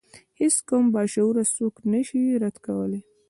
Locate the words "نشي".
1.91-2.21